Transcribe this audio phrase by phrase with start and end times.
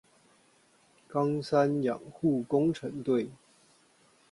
[0.03, 0.03] 岡
[1.43, 3.29] 山養護工程隊